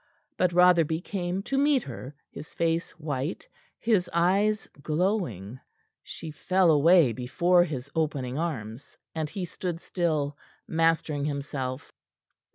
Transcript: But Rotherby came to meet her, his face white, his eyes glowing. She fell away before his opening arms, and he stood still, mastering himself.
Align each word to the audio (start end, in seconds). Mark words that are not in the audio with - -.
But 0.35 0.51
Rotherby 0.51 1.01
came 1.01 1.43
to 1.43 1.59
meet 1.59 1.83
her, 1.83 2.15
his 2.31 2.55
face 2.55 2.89
white, 2.99 3.47
his 3.77 4.09
eyes 4.11 4.67
glowing. 4.81 5.59
She 6.01 6.31
fell 6.31 6.71
away 6.71 7.13
before 7.13 7.63
his 7.65 7.87
opening 7.93 8.35
arms, 8.35 8.97
and 9.13 9.29
he 9.29 9.45
stood 9.45 9.79
still, 9.79 10.35
mastering 10.67 11.25
himself. 11.25 11.91